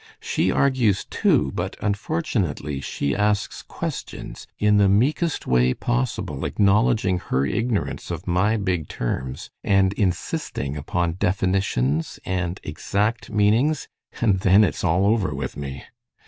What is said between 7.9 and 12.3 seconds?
of my big terms, and insisting upon definitions